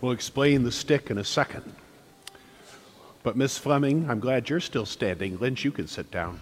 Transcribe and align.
We'll 0.00 0.12
explain 0.12 0.62
the 0.62 0.72
stick 0.72 1.10
in 1.10 1.18
a 1.18 1.24
second. 1.24 1.74
But 3.22 3.36
Miss 3.36 3.58
Fleming, 3.58 4.08
I'm 4.08 4.20
glad 4.20 4.48
you're 4.48 4.60
still 4.60 4.86
standing. 4.86 5.38
Lynch, 5.38 5.64
you 5.64 5.72
can 5.72 5.88
sit 5.88 6.10
down. 6.10 6.40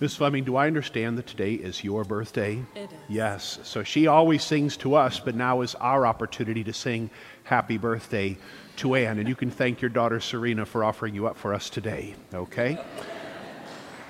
Miss 0.00 0.16
Fleming, 0.16 0.44
do 0.44 0.56
I 0.56 0.66
understand 0.66 1.16
that 1.18 1.26
today 1.26 1.54
is 1.54 1.82
your 1.82 2.04
birthday? 2.04 2.62
It 2.74 2.90
is. 2.92 2.98
Yes. 3.08 3.58
So 3.62 3.82
she 3.82 4.08
always 4.08 4.44
sings 4.44 4.76
to 4.78 4.94
us, 4.94 5.20
but 5.20 5.34
now 5.34 5.62
is 5.62 5.74
our 5.76 6.06
opportunity 6.06 6.64
to 6.64 6.72
sing 6.72 7.08
happy 7.44 7.78
birthday 7.78 8.36
to 8.76 8.94
Anne. 8.94 9.18
And 9.18 9.28
you 9.28 9.36
can 9.36 9.50
thank 9.50 9.80
your 9.80 9.88
daughter 9.88 10.20
Serena 10.20 10.66
for 10.66 10.84
offering 10.84 11.14
you 11.14 11.26
up 11.26 11.36
for 11.36 11.54
us 11.54 11.70
today, 11.70 12.14
okay? 12.34 12.78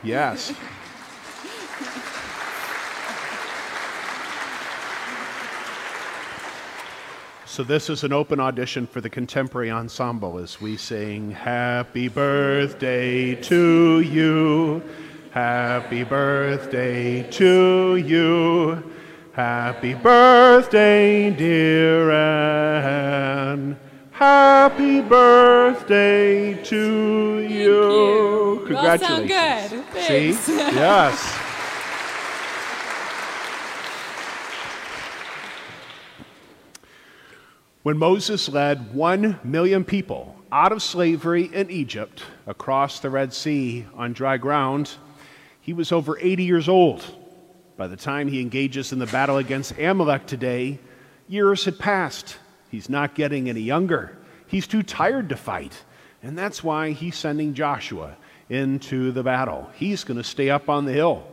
Yes. 0.02 0.52
So, 7.56 7.64
this 7.64 7.88
is 7.88 8.04
an 8.04 8.12
open 8.12 8.38
audition 8.38 8.86
for 8.86 9.00
the 9.00 9.08
contemporary 9.08 9.70
ensemble 9.70 10.36
as 10.36 10.60
we 10.60 10.76
sing 10.76 11.30
Happy 11.30 12.06
Birthday 12.06 13.34
to 13.34 14.00
you. 14.00 14.82
Happy 15.30 16.04
birthday 16.04 17.22
to 17.30 17.96
you. 17.96 18.92
Happy 19.32 19.94
birthday, 19.94 21.30
dear 21.30 22.10
Anne. 22.10 23.78
Happy 24.10 25.00
birthday 25.00 26.62
to 26.62 27.38
you. 27.38 28.58
you. 28.58 28.64
Congratulations. 28.66 29.30
sound 29.30 29.84
good. 29.94 30.02
See? 30.02 30.52
Yes. 30.74 31.45
When 37.86 37.98
Moses 37.98 38.48
led 38.48 38.92
one 38.96 39.38
million 39.44 39.84
people 39.84 40.34
out 40.50 40.72
of 40.72 40.82
slavery 40.82 41.44
in 41.44 41.70
Egypt 41.70 42.20
across 42.44 42.98
the 42.98 43.10
Red 43.10 43.32
Sea 43.32 43.86
on 43.94 44.12
dry 44.12 44.38
ground, 44.38 44.90
he 45.60 45.72
was 45.72 45.92
over 45.92 46.18
80 46.18 46.42
years 46.42 46.68
old. 46.68 47.04
By 47.76 47.86
the 47.86 47.96
time 47.96 48.26
he 48.26 48.40
engages 48.40 48.92
in 48.92 48.98
the 48.98 49.06
battle 49.06 49.36
against 49.36 49.78
Amalek 49.78 50.26
today, 50.26 50.80
years 51.28 51.64
had 51.64 51.78
passed. 51.78 52.38
He's 52.72 52.88
not 52.88 53.14
getting 53.14 53.48
any 53.48 53.60
younger. 53.60 54.18
He's 54.48 54.66
too 54.66 54.82
tired 54.82 55.28
to 55.28 55.36
fight. 55.36 55.84
And 56.24 56.36
that's 56.36 56.64
why 56.64 56.90
he's 56.90 57.14
sending 57.14 57.54
Joshua 57.54 58.16
into 58.48 59.12
the 59.12 59.22
battle. 59.22 59.70
He's 59.76 60.02
going 60.02 60.18
to 60.18 60.24
stay 60.24 60.50
up 60.50 60.68
on 60.68 60.86
the 60.86 60.92
hill. 60.92 61.28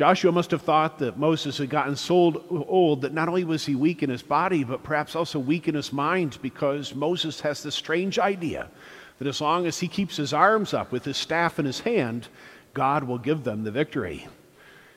Joshua 0.00 0.32
must 0.32 0.50
have 0.52 0.62
thought 0.62 0.98
that 1.00 1.18
Moses 1.18 1.58
had 1.58 1.68
gotten 1.68 1.94
so 1.94 2.42
old 2.50 3.02
that 3.02 3.12
not 3.12 3.28
only 3.28 3.44
was 3.44 3.66
he 3.66 3.74
weak 3.74 4.02
in 4.02 4.08
his 4.08 4.22
body, 4.22 4.64
but 4.64 4.82
perhaps 4.82 5.14
also 5.14 5.38
weak 5.38 5.68
in 5.68 5.74
his 5.74 5.92
mind 5.92 6.38
because 6.40 6.94
Moses 6.94 7.38
has 7.42 7.62
this 7.62 7.74
strange 7.74 8.18
idea 8.18 8.70
that 9.18 9.28
as 9.28 9.42
long 9.42 9.66
as 9.66 9.78
he 9.78 9.88
keeps 9.88 10.16
his 10.16 10.32
arms 10.32 10.72
up 10.72 10.90
with 10.90 11.04
his 11.04 11.18
staff 11.18 11.58
in 11.58 11.66
his 11.66 11.80
hand, 11.80 12.28
God 12.72 13.04
will 13.04 13.18
give 13.18 13.44
them 13.44 13.62
the 13.62 13.70
victory. 13.70 14.26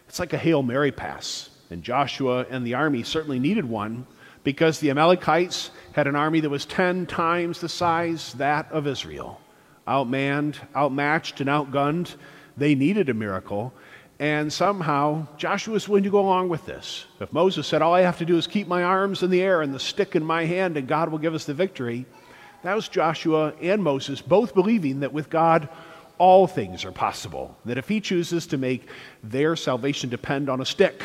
It's 0.07 0.19
like 0.19 0.31
a 0.31 0.37
Hail 0.37 0.63
Mary 0.63 0.93
pass. 0.93 1.49
And 1.69 1.83
Joshua 1.83 2.45
and 2.49 2.65
the 2.65 2.75
army 2.75 3.03
certainly 3.03 3.39
needed 3.39 3.65
one 3.65 4.07
because 4.45 4.79
the 4.79 4.89
Amalekites 4.89 5.71
had 5.91 6.07
an 6.07 6.15
army 6.15 6.39
that 6.39 6.49
was 6.49 6.65
10 6.65 7.07
times 7.07 7.59
the 7.59 7.67
size 7.67 8.31
that 8.35 8.71
of 8.71 8.87
Israel. 8.87 9.41
Outmanned, 9.85 10.55
outmatched, 10.73 11.41
and 11.41 11.49
outgunned. 11.49 12.15
They 12.55 12.73
needed 12.73 13.09
a 13.09 13.13
miracle. 13.13 13.73
And 14.19 14.53
somehow 14.53 15.27
Joshua 15.37 15.73
was 15.73 15.89
willing 15.89 16.03
to 16.03 16.09
go 16.09 16.19
along 16.19 16.49
with 16.49 16.65
this. 16.65 17.05
If 17.19 17.33
Moses 17.33 17.67
said, 17.67 17.81
All 17.81 17.93
I 17.93 18.01
have 18.01 18.19
to 18.19 18.25
do 18.25 18.37
is 18.37 18.47
keep 18.47 18.67
my 18.67 18.83
arms 18.83 19.23
in 19.23 19.29
the 19.29 19.41
air 19.41 19.61
and 19.61 19.73
the 19.73 19.79
stick 19.79 20.15
in 20.15 20.23
my 20.23 20.45
hand, 20.45 20.77
and 20.77 20.87
God 20.87 21.09
will 21.09 21.17
give 21.17 21.33
us 21.33 21.45
the 21.45 21.53
victory, 21.53 22.05
that 22.63 22.75
was 22.75 22.87
Joshua 22.87 23.53
and 23.61 23.83
Moses 23.83 24.21
both 24.21 24.53
believing 24.53 25.01
that 25.01 25.11
with 25.11 25.29
God, 25.29 25.67
all 26.17 26.47
things 26.47 26.85
are 26.85 26.91
possible. 26.91 27.57
That 27.65 27.77
if 27.77 27.89
he 27.89 27.99
chooses 27.99 28.47
to 28.47 28.57
make 28.57 28.87
their 29.23 29.55
salvation 29.55 30.09
depend 30.09 30.49
on 30.49 30.61
a 30.61 30.65
stick, 30.65 31.03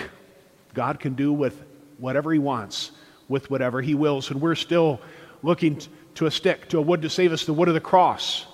God 0.74 1.00
can 1.00 1.14
do 1.14 1.32
with 1.32 1.64
whatever 1.98 2.32
he 2.32 2.38
wants, 2.38 2.92
with 3.28 3.50
whatever 3.50 3.82
he 3.82 3.94
wills. 3.94 4.30
And 4.30 4.40
we're 4.40 4.54
still 4.54 5.00
looking 5.42 5.80
to 6.14 6.26
a 6.26 6.30
stick, 6.30 6.68
to 6.68 6.78
a 6.78 6.82
wood 6.82 7.02
to 7.02 7.10
save 7.10 7.32
us, 7.32 7.44
the 7.44 7.52
wood 7.52 7.68
of 7.68 7.74
the 7.74 7.80
cross. 7.80 8.46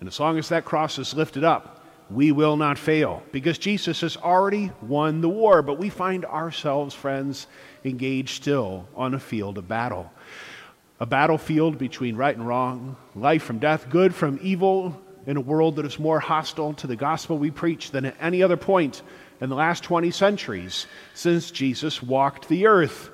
And 0.00 0.08
as 0.08 0.18
long 0.20 0.38
as 0.38 0.48
that 0.50 0.64
cross 0.64 0.98
is 0.98 1.14
lifted 1.14 1.44
up, 1.44 1.81
we 2.10 2.32
will 2.32 2.56
not 2.56 2.78
fail 2.78 3.22
because 3.32 3.58
Jesus 3.58 4.00
has 4.02 4.16
already 4.16 4.70
won 4.82 5.20
the 5.20 5.28
war. 5.28 5.62
But 5.62 5.78
we 5.78 5.88
find 5.88 6.24
ourselves, 6.24 6.94
friends, 6.94 7.46
engaged 7.84 8.42
still 8.42 8.88
on 8.94 9.14
a 9.14 9.20
field 9.20 9.58
of 9.58 9.68
battle. 9.68 10.10
A 11.00 11.06
battlefield 11.06 11.78
between 11.78 12.16
right 12.16 12.36
and 12.36 12.46
wrong, 12.46 12.96
life 13.14 13.42
from 13.42 13.58
death, 13.58 13.88
good 13.90 14.14
from 14.14 14.38
evil, 14.42 15.00
in 15.26 15.36
a 15.36 15.40
world 15.40 15.76
that 15.76 15.86
is 15.86 15.98
more 15.98 16.20
hostile 16.20 16.74
to 16.74 16.86
the 16.86 16.96
gospel 16.96 17.38
we 17.38 17.50
preach 17.50 17.90
than 17.90 18.04
at 18.04 18.16
any 18.20 18.42
other 18.42 18.56
point 18.56 19.02
in 19.40 19.48
the 19.48 19.54
last 19.54 19.82
20 19.84 20.10
centuries 20.10 20.86
since 21.14 21.50
Jesus 21.50 22.02
walked 22.02 22.48
the 22.48 22.66
earth. 22.66 23.10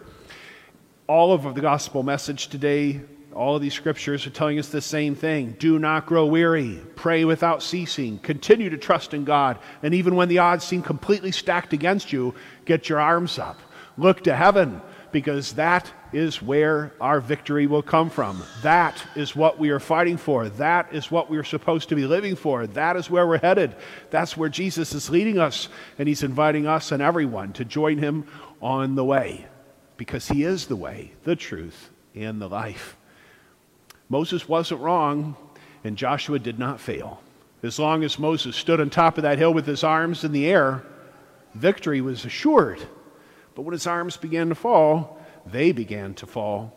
All 1.06 1.32
of 1.32 1.54
the 1.54 1.60
gospel 1.60 2.02
message 2.02 2.48
today, 2.48 3.00
all 3.38 3.54
of 3.54 3.62
these 3.62 3.72
scriptures 3.72 4.26
are 4.26 4.30
telling 4.30 4.58
us 4.58 4.68
the 4.68 4.80
same 4.80 5.14
thing. 5.14 5.54
Do 5.60 5.78
not 5.78 6.06
grow 6.06 6.26
weary. 6.26 6.80
Pray 6.96 7.24
without 7.24 7.62
ceasing. 7.62 8.18
Continue 8.18 8.68
to 8.70 8.76
trust 8.76 9.14
in 9.14 9.24
God. 9.24 9.60
And 9.84 9.94
even 9.94 10.16
when 10.16 10.28
the 10.28 10.38
odds 10.38 10.64
seem 10.64 10.82
completely 10.82 11.30
stacked 11.30 11.72
against 11.72 12.12
you, 12.12 12.34
get 12.64 12.88
your 12.88 12.98
arms 12.98 13.38
up. 13.38 13.60
Look 13.96 14.24
to 14.24 14.34
heaven 14.34 14.82
because 15.12 15.52
that 15.52 15.90
is 16.12 16.42
where 16.42 16.92
our 17.00 17.20
victory 17.20 17.68
will 17.68 17.82
come 17.82 18.10
from. 18.10 18.42
That 18.62 19.00
is 19.14 19.36
what 19.36 19.56
we 19.56 19.70
are 19.70 19.78
fighting 19.78 20.16
for. 20.16 20.48
That 20.48 20.92
is 20.92 21.08
what 21.08 21.30
we 21.30 21.38
are 21.38 21.44
supposed 21.44 21.90
to 21.90 21.94
be 21.94 22.06
living 22.06 22.34
for. 22.34 22.66
That 22.66 22.96
is 22.96 23.08
where 23.08 23.26
we're 23.26 23.38
headed. 23.38 23.76
That's 24.10 24.36
where 24.36 24.48
Jesus 24.48 24.92
is 24.94 25.10
leading 25.10 25.38
us, 25.38 25.68
and 25.96 26.08
He's 26.08 26.24
inviting 26.24 26.66
us 26.66 26.90
and 26.90 27.00
everyone 27.00 27.52
to 27.52 27.64
join 27.64 27.98
Him 27.98 28.26
on 28.60 28.96
the 28.96 29.04
way 29.04 29.46
because 29.96 30.26
He 30.26 30.42
is 30.42 30.66
the 30.66 30.76
way, 30.76 31.12
the 31.22 31.36
truth, 31.36 31.90
and 32.14 32.40
the 32.40 32.48
life. 32.48 32.96
Moses 34.08 34.48
wasn't 34.48 34.80
wrong, 34.80 35.36
and 35.84 35.96
Joshua 35.96 36.38
did 36.38 36.58
not 36.58 36.80
fail. 36.80 37.22
As 37.62 37.78
long 37.78 38.04
as 38.04 38.18
Moses 38.18 38.56
stood 38.56 38.80
on 38.80 38.88
top 38.88 39.18
of 39.18 39.22
that 39.22 39.38
hill 39.38 39.52
with 39.52 39.66
his 39.66 39.84
arms 39.84 40.24
in 40.24 40.32
the 40.32 40.46
air, 40.46 40.82
victory 41.54 42.00
was 42.00 42.24
assured. 42.24 42.80
But 43.54 43.62
when 43.62 43.72
his 43.72 43.86
arms 43.86 44.16
began 44.16 44.48
to 44.48 44.54
fall, 44.54 45.20
they 45.44 45.72
began 45.72 46.14
to 46.14 46.26
fall. 46.26 46.74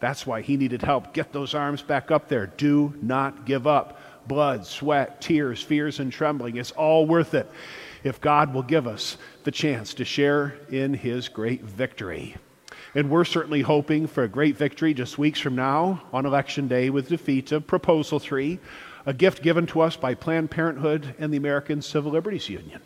That's 0.00 0.26
why 0.26 0.42
he 0.42 0.56
needed 0.56 0.82
help. 0.82 1.12
Get 1.12 1.32
those 1.32 1.54
arms 1.54 1.82
back 1.82 2.10
up 2.10 2.28
there. 2.28 2.46
Do 2.46 2.94
not 3.02 3.44
give 3.44 3.66
up. 3.66 3.98
Blood, 4.26 4.66
sweat, 4.66 5.20
tears, 5.20 5.62
fears, 5.62 5.98
and 5.98 6.12
trembling. 6.12 6.56
It's 6.56 6.70
all 6.72 7.06
worth 7.06 7.34
it 7.34 7.50
if 8.04 8.20
God 8.20 8.54
will 8.54 8.62
give 8.62 8.86
us 8.86 9.16
the 9.44 9.50
chance 9.50 9.94
to 9.94 10.04
share 10.04 10.56
in 10.70 10.94
his 10.94 11.28
great 11.28 11.62
victory. 11.62 12.36
And 12.94 13.10
we're 13.10 13.24
certainly 13.24 13.62
hoping 13.62 14.06
for 14.06 14.24
a 14.24 14.28
great 14.28 14.56
victory 14.56 14.94
just 14.94 15.18
weeks 15.18 15.40
from 15.40 15.56
now 15.56 16.02
on 16.12 16.26
Election 16.26 16.68
Day 16.68 16.90
with 16.90 17.08
defeat 17.08 17.52
of 17.52 17.66
Proposal 17.66 18.18
3, 18.18 18.58
a 19.06 19.14
gift 19.14 19.42
given 19.42 19.66
to 19.68 19.80
us 19.80 19.96
by 19.96 20.14
Planned 20.14 20.50
Parenthood 20.50 21.14
and 21.18 21.32
the 21.32 21.38
American 21.38 21.80
Civil 21.82 22.12
Liberties 22.12 22.48
Union. 22.48 22.80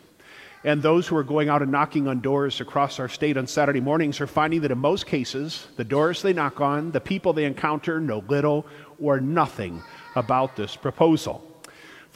And 0.63 0.81
those 0.81 1.07
who 1.07 1.15
are 1.15 1.23
going 1.23 1.49
out 1.49 1.61
and 1.61 1.71
knocking 1.71 2.07
on 2.07 2.19
doors 2.19 2.59
across 2.61 2.99
our 2.99 3.07
state 3.07 3.37
on 3.37 3.47
Saturday 3.47 3.79
mornings 3.79 4.19
are 4.19 4.27
finding 4.27 4.61
that 4.61 4.71
in 4.71 4.77
most 4.77 5.05
cases, 5.05 5.67
the 5.75 5.83
doors 5.83 6.21
they 6.21 6.33
knock 6.33 6.59
on, 6.59 6.91
the 6.91 6.99
people 6.99 7.31
they 7.31 7.45
encounter 7.45 7.99
know 7.99 8.23
little 8.27 8.65
or 8.99 9.19
nothing 9.19 9.81
about 10.15 10.55
this 10.55 10.75
proposal. 10.75 11.43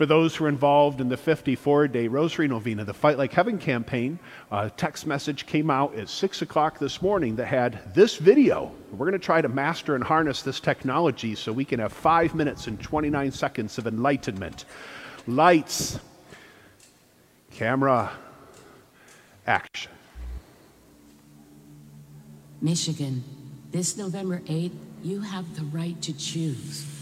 For 0.01 0.07
those 0.07 0.35
who 0.35 0.45
are 0.45 0.49
involved 0.49 0.99
in 0.99 1.09
the 1.09 1.15
54 1.15 1.87
day 1.89 2.07
Rosary 2.07 2.47
Novena, 2.47 2.83
the 2.83 2.91
Fight 2.91 3.19
Like 3.19 3.31
Heaven 3.31 3.59
campaign, 3.59 4.17
a 4.49 4.67
text 4.67 5.05
message 5.05 5.45
came 5.45 5.69
out 5.69 5.93
at 5.93 6.09
6 6.09 6.41
o'clock 6.41 6.79
this 6.79 7.03
morning 7.03 7.35
that 7.35 7.45
had 7.45 7.93
this 7.93 8.15
video. 8.15 8.71
We're 8.91 9.05
going 9.05 9.11
to 9.11 9.19
try 9.19 9.41
to 9.41 9.47
master 9.47 9.93
and 9.93 10.03
harness 10.03 10.41
this 10.41 10.59
technology 10.59 11.35
so 11.35 11.53
we 11.53 11.65
can 11.65 11.79
have 11.79 11.93
five 11.93 12.33
minutes 12.33 12.65
and 12.65 12.81
29 12.81 13.31
seconds 13.31 13.77
of 13.77 13.85
enlightenment. 13.85 14.65
Lights, 15.27 15.99
camera, 17.51 18.11
action. 19.45 19.91
Michigan, 22.59 23.23
this 23.69 23.97
November 23.97 24.39
8th, 24.47 24.73
you 25.03 25.21
have 25.21 25.55
the 25.55 25.65
right 25.65 26.01
to 26.01 26.11
choose. 26.17 27.00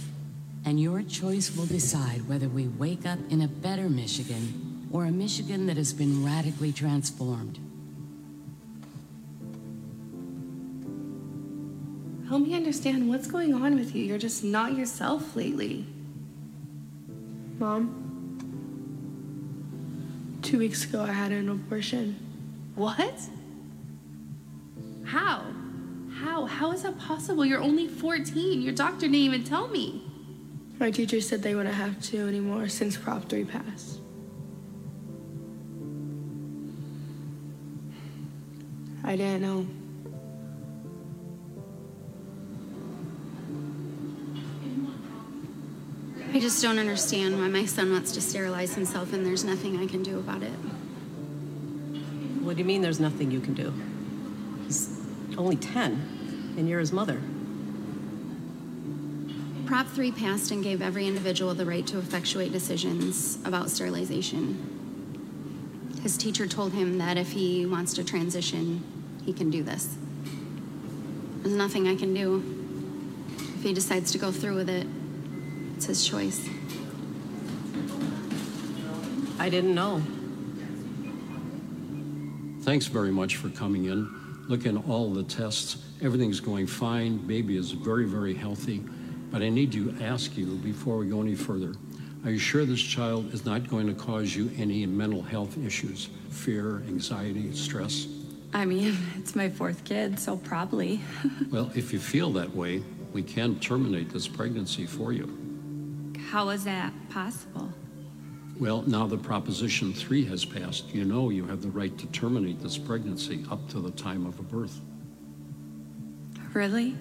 And 0.66 0.80
your 0.80 1.02
choice 1.04 1.56
will 1.56 1.66
decide 1.66 2.28
whether 2.28 2.48
we 2.48 2.68
wake 2.68 3.06
up 3.06 3.20
in 3.30 3.42
a 3.42 3.48
better 3.48 3.90
Michigan 3.90 4.88
or 4.92 5.06
a 5.06 5.12
Michigan 5.12 5.68
that 5.68 5.78
has 5.78 5.94
been 5.94 6.24
radically 6.24 6.72
transformed. 6.72 7.60
Help 12.28 12.44
me 12.44 12.54
understand 12.54 13.10
what's 13.10 13.28
going 13.28 13.54
on 13.56 13.76
with 13.76 13.96
you. 13.96 14.04
You're 14.04 14.20
just 14.20 14.44
not 14.44 14.78
yourself 14.78 15.36
lately. 15.36 15.86
Mom, 17.58 17.96
two 20.44 20.60
weeks 20.60 20.86
ago 20.86 21.02
I 21.02 21.12
had 21.12 21.32
an 21.32 21.50
abortion. 21.50 22.16
What? 22.76 23.20
How? 25.06 25.44
How? 26.14 26.46
How 26.46 26.72
is 26.72 26.84
that 26.84 27.00
possible? 27.00 27.44
You're 27.44 27.62
only 27.62 27.88
14. 27.88 28.62
Your 28.62 28.74
doctor 28.74 29.02
didn't 29.02 29.16
even 29.16 29.44
tell 29.44 29.68
me. 29.68 30.04
My 30.80 30.92
teacher 30.92 31.20
said 31.20 31.44
they 31.44 31.56
wouldn't 31.56 31.76
have 31.76 32.02
to 32.04 32.28
anymore 32.28 32.70
since 32.70 32.96
Prop 32.96 33.28
3 33.28 33.44
passed. 33.44 34.00
I 39.04 39.18
didn't 39.18 39.42
know. 39.42 39.68
I 46.32 46.40
just 46.40 46.62
don't 46.62 46.80
understand 46.80 47.38
why 47.38 47.50
my 47.50 47.66
son 47.66 47.92
wants 47.92 48.14
to 48.14 48.22
sterilize 48.22 48.76
himself 48.76 49.12
and 49.12 49.26
there's 49.26 49.44
nothing 49.44 49.78
I 49.78 49.88
can 49.88 50.04
do 50.04 50.20
about 50.20 50.44
it. 50.44 50.54
What 52.42 52.56
do 52.56 52.60
you 52.60 52.66
mean 52.66 52.82
there's 52.82 53.00
nothing 53.00 53.32
you 53.32 53.42
can 53.42 53.54
do? 53.54 53.74
He's 54.66 54.98
only 55.38 55.58
10, 55.58 56.56
and 56.58 56.70
you're 56.70 56.80
his 56.80 56.94
mother. 56.94 57.20
Prop 59.70 59.86
3 59.86 60.12
passed 60.14 60.50
and 60.50 60.64
gave 60.64 60.82
every 60.82 61.06
individual 61.06 61.54
the 61.54 61.64
right 61.64 61.86
to 61.86 62.00
effectuate 62.00 62.52
decisions 62.52 63.38
about 63.46 63.70
sterilization. 63.70 64.58
His 66.02 66.18
teacher 66.18 66.48
told 66.48 66.74
him 66.74 66.98
that 66.98 67.18
if 67.18 67.34
he 67.34 67.68
wants 67.68 67.94
to 67.94 68.04
transition, 68.04 68.84
he 69.24 69.32
can 69.32 69.52
do 69.52 69.62
this. 69.62 69.96
There's 71.44 71.54
nothing 71.54 71.88
I 71.88 71.96
can 71.96 72.16
do. 72.16 72.44
If 73.58 73.62
he 73.62 73.72
decides 73.72 74.12
to 74.14 74.18
go 74.18 74.32
through 74.32 74.56
with 74.56 74.72
it, 74.72 74.88
it's 75.76 75.86
his 75.86 76.04
choice. 76.04 76.50
I 79.38 79.50
didn't 79.50 79.76
know. 79.76 80.02
Thanks 82.64 82.88
very 82.88 83.12
much 83.12 83.36
for 83.36 83.50
coming 83.50 83.86
in. 83.86 84.10
Looking 84.50 84.80
at 84.80 84.90
all 84.90 85.14
the 85.14 85.26
tests, 85.26 85.78
everything's 86.02 86.40
going 86.40 86.66
fine. 86.66 87.18
Baby 87.18 87.56
is 87.56 87.70
very, 87.70 88.06
very 88.06 88.34
healthy. 88.34 88.84
But 89.32 89.42
I 89.42 89.50
need 89.50 89.72
to 89.74 89.96
ask 90.02 90.36
you 90.38 90.56
before 90.58 90.98
we 90.98 91.08
go 91.08 91.22
any 91.22 91.36
further 91.36 91.74
are 92.26 92.32
you 92.32 92.38
sure 92.38 92.66
this 92.66 92.82
child 92.82 93.34
is 93.34 93.46
not 93.46 93.70
going 93.70 93.88
to 93.88 93.94
cause 93.94 94.36
you 94.36 94.52
any 94.58 94.86
mental 94.86 95.22
health 95.22 95.58
issues? 95.58 96.10
Fear, 96.30 96.84
anxiety, 96.90 97.54
stress? 97.54 98.08
I 98.54 98.66
mean, 98.66 98.98
it's 99.18 99.38
my 99.38 99.48
fourth 99.48 99.86
kid, 99.86 100.20
so 100.20 100.36
probably. 100.36 101.00
well, 101.50 101.72
if 101.76 101.94
you 101.94 102.00
feel 102.00 102.32
that 102.34 102.54
way, 102.54 102.84
we 103.14 103.24
can 103.24 103.58
terminate 103.60 104.10
this 104.10 104.28
pregnancy 104.28 104.86
for 104.86 105.14
you. 105.14 105.34
How 106.30 106.50
is 106.50 106.66
that 106.66 106.92
possible? 107.10 107.72
Well, 108.60 108.82
now 108.82 109.08
that 109.08 109.24
Proposition 109.24 109.94
3 109.94 110.26
has 110.26 110.44
passed, 110.44 110.94
you 110.94 111.06
know 111.06 111.30
you 111.30 111.46
have 111.46 111.62
the 111.62 111.70
right 111.70 111.98
to 111.98 112.08
terminate 112.08 112.60
this 112.60 112.78
pregnancy 112.78 113.46
up 113.50 113.70
to 113.70 113.80
the 113.80 113.92
time 113.92 114.26
of 114.26 114.38
a 114.40 114.44
birth. 114.44 114.82
Really? 116.54 116.98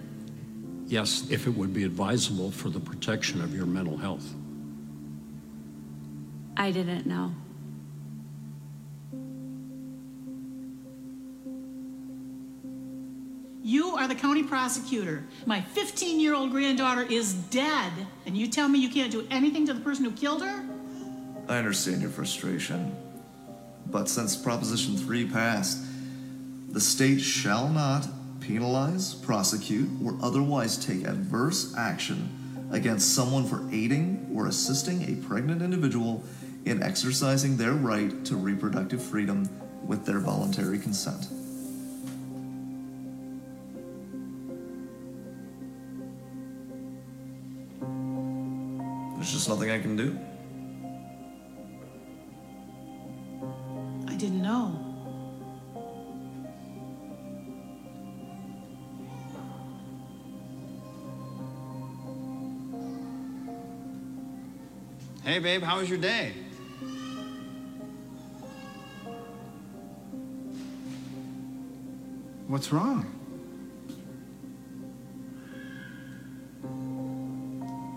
Yes, 0.88 1.26
if 1.30 1.46
it 1.46 1.50
would 1.50 1.74
be 1.74 1.84
advisable 1.84 2.50
for 2.50 2.70
the 2.70 2.80
protection 2.80 3.42
of 3.42 3.54
your 3.54 3.66
mental 3.66 3.98
health. 3.98 4.26
I 6.56 6.70
didn't 6.70 7.06
know. 7.06 7.34
You 13.62 13.96
are 13.96 14.08
the 14.08 14.14
county 14.14 14.42
prosecutor. 14.42 15.24
My 15.44 15.60
15 15.60 16.20
year 16.20 16.34
old 16.34 16.52
granddaughter 16.52 17.02
is 17.02 17.34
dead, 17.34 17.92
and 18.24 18.34
you 18.34 18.48
tell 18.48 18.66
me 18.66 18.78
you 18.78 18.88
can't 18.88 19.12
do 19.12 19.26
anything 19.30 19.66
to 19.66 19.74
the 19.74 19.80
person 19.80 20.06
who 20.06 20.12
killed 20.12 20.42
her? 20.42 20.64
I 21.48 21.58
understand 21.58 22.00
your 22.00 22.10
frustration. 22.10 22.96
But 23.90 24.08
since 24.08 24.36
Proposition 24.36 24.96
3 24.96 25.28
passed, 25.28 25.84
the 26.70 26.80
state 26.80 27.20
shall 27.20 27.68
not 27.68 28.06
penalize, 28.48 29.14
prosecute, 29.14 29.90
or 30.02 30.16
otherwise 30.22 30.78
take 30.78 31.04
adverse 31.06 31.74
action 31.76 32.66
against 32.72 33.14
someone 33.14 33.44
for 33.44 33.62
aiding 33.70 34.26
or 34.34 34.46
assisting 34.46 35.02
a 35.02 35.26
pregnant 35.26 35.60
individual 35.60 36.24
in 36.64 36.82
exercising 36.82 37.58
their 37.58 37.74
right 37.74 38.24
to 38.24 38.36
reproductive 38.36 39.02
freedom 39.02 39.46
with 39.86 40.06
their 40.06 40.18
voluntary 40.18 40.78
consent. 40.78 41.28
There's 49.16 49.30
just 49.30 49.48
nothing 49.50 49.70
I 49.70 49.78
can 49.78 49.94
do. 49.94 50.18
I 54.10 54.16
didn't 54.16 54.40
know. 54.40 54.87
Hey, 65.28 65.40
babe, 65.40 65.62
how 65.62 65.78
was 65.78 65.90
your 65.90 65.98
day? 65.98 66.32
What's 72.46 72.72
wrong? 72.72 73.04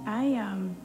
I, 0.06 0.34
um. 0.34 0.76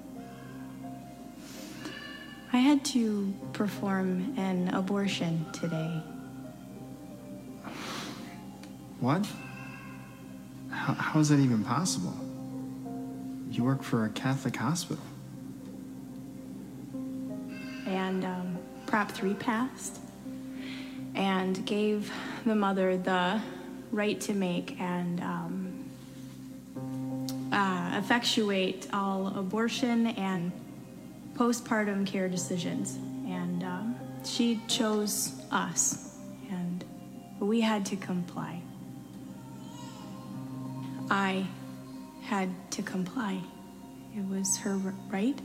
I 2.52 2.58
had 2.58 2.84
to 2.84 3.34
perform 3.52 4.32
an 4.37 4.69
abortion 4.72 5.44
today. 5.52 6.00
What? 9.00 9.26
How, 10.70 10.94
how 10.94 11.19
is 11.19 11.31
that 11.31 11.40
even 11.40 11.64
possible? 11.64 12.14
You 13.50 13.64
work 13.64 13.82
for 13.82 14.04
a 14.04 14.10
Catholic 14.10 14.54
hospital. 14.54 15.02
And 17.87 18.25
um, 18.25 18.59
Prop 18.87 19.11
3 19.11 19.35
passed 19.35 20.00
and 21.15 21.65
gave 21.65 22.12
the 22.44 22.55
mother 22.55 22.97
the 22.97 23.41
right 23.91 24.21
to 24.21 24.35
make 24.35 24.79
and 24.81 25.21
um, 25.21 25.91
uh, 27.53 27.99
effectuate 27.99 28.88
all 28.93 29.29
abortion 29.38 30.09
and 30.09 30.53
postpartum 31.35 32.06
care 32.06 32.29
decisions. 32.29 32.97
And 33.27 33.62
um, 33.62 33.97
she 34.25 34.61
chose 34.69 35.32
us, 35.50 36.17
and 36.50 36.85
we 37.41 37.61
had 37.61 37.87
to 37.87 37.97
comply. 37.97 38.61
I 41.11 41.47
had 42.23 42.50
to 42.73 42.82
comply. 42.82 43.41
It 44.17 44.29
was 44.29 44.56
her 44.58 44.77
right. 45.08 45.39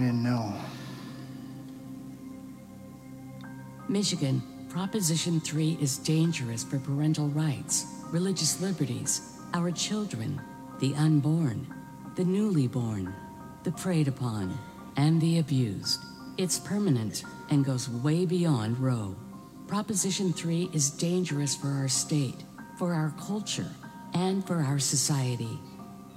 I 0.00 0.04
didn't 0.04 0.22
know. 0.22 0.54
Michigan, 3.86 4.42
Proposition 4.70 5.40
3 5.40 5.76
is 5.78 5.98
dangerous 5.98 6.64
for 6.64 6.78
parental 6.78 7.28
rights, 7.28 7.84
religious 8.10 8.62
liberties, 8.62 9.36
our 9.52 9.70
children, 9.70 10.40
the 10.78 10.94
unborn, 10.94 11.66
the 12.16 12.24
newly 12.24 12.66
born, 12.66 13.12
the 13.62 13.72
preyed 13.72 14.08
upon, 14.08 14.58
and 14.96 15.20
the 15.20 15.38
abused. 15.38 16.00
It's 16.38 16.58
permanent 16.58 17.24
and 17.50 17.62
goes 17.62 17.90
way 17.90 18.24
beyond 18.24 18.78
Roe. 18.78 19.14
Proposition 19.66 20.32
3 20.32 20.70
is 20.72 20.88
dangerous 20.88 21.54
for 21.54 21.68
our 21.68 21.88
state, 21.88 22.42
for 22.78 22.94
our 22.94 23.12
culture, 23.20 23.68
and 24.14 24.46
for 24.46 24.62
our 24.62 24.78
society. 24.78 25.60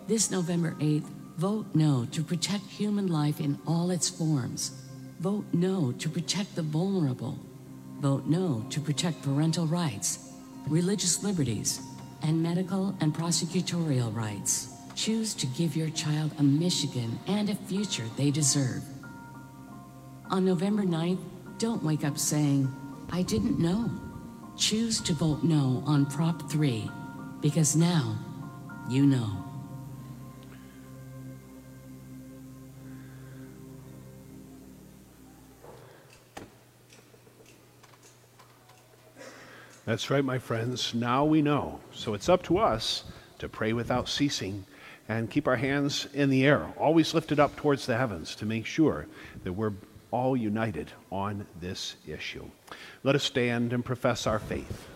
This 0.08 0.32
November 0.32 0.74
8th, 0.80 1.10
vote 1.38 1.66
no 1.74 2.06
to 2.12 2.24
protect 2.24 2.66
human 2.66 3.08
life 3.08 3.40
in 3.40 3.58
all 3.66 3.92
its 3.92 4.10
forms. 4.10 4.72
Vote 5.20 5.46
no 5.54 5.92
to 5.94 6.10
protect 6.10 6.56
the 6.56 6.62
vulnerable. 6.62 7.38
Vote 8.00 8.26
no 8.26 8.66
to 8.70 8.80
protect 8.80 9.22
parental 9.22 9.66
rights, 9.66 10.32
religious 10.68 11.24
liberties, 11.24 11.80
and 12.22 12.42
medical 12.42 12.96
and 13.00 13.14
prosecutorial 13.14 14.14
rights. 14.16 14.70
Choose 14.96 15.34
to 15.36 15.48
give 15.48 15.76
your 15.76 15.90
child 15.90 16.32
a 16.38 16.44
Michigan 16.44 17.20
and 17.28 17.50
a 17.50 17.56
future 17.56 18.06
they 18.18 18.30
deserve. 18.30 18.84
On 20.30 20.46
November 20.46 20.84
9th, 20.84 21.24
don't 21.58 21.84
wake 21.84 22.04
up 22.04 22.18
saying, 22.18 22.72
I 23.12 23.22
didn't 23.22 23.60
know. 23.60 23.90
Choose 24.58 25.02
to 25.02 25.14
vote 25.14 25.44
no 25.44 25.84
on 25.86 26.06
Prop 26.06 26.50
3 26.50 26.90
because 27.42 27.76
now 27.76 28.18
you 28.90 29.06
know. 29.06 29.53
That's 39.86 40.10
right, 40.10 40.24
my 40.24 40.40
friends. 40.40 40.94
Now 40.94 41.26
we 41.26 41.42
know. 41.42 41.82
So 41.92 42.14
it's 42.14 42.30
up 42.30 42.42
to 42.44 42.58
us 42.58 43.04
to 43.40 43.50
pray 43.50 43.74
without 43.74 44.08
ceasing 44.08 44.66
and 45.10 45.30
keep 45.30 45.46
our 45.46 45.58
hands 45.58 46.08
in 46.14 46.30
the 46.30 46.46
air, 46.46 46.74
always 46.78 47.14
lifted 47.14 47.38
up 47.38 47.58
towards 47.58 47.86
the 47.86 47.98
heavens 47.98 48.34
to 48.36 48.46
make 48.46 48.66
sure 48.66 49.08
that 49.44 49.52
we're 49.52 49.74
all 50.12 50.38
united 50.38 50.90
on 51.12 51.46
this 51.60 51.98
issue. 52.08 52.46
Let 53.04 53.16
us 53.16 53.26
stand 53.26 53.74
and 53.74 53.84
profess 53.84 54.26
our 54.26 54.40
faith. 54.40 54.88